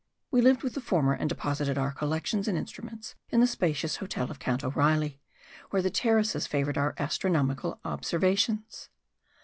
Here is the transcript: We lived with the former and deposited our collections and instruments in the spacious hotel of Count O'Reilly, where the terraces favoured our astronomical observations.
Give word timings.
We 0.31 0.41
lived 0.41 0.63
with 0.63 0.73
the 0.73 0.81
former 0.81 1.13
and 1.13 1.29
deposited 1.29 1.77
our 1.77 1.91
collections 1.91 2.47
and 2.47 2.57
instruments 2.57 3.13
in 3.29 3.39
the 3.39 3.45
spacious 3.45 3.97
hotel 3.97 4.31
of 4.31 4.39
Count 4.39 4.63
O'Reilly, 4.63 5.21
where 5.69 5.83
the 5.83 5.91
terraces 5.91 6.47
favoured 6.47 6.75
our 6.75 6.95
astronomical 6.97 7.79
observations. 7.85 8.89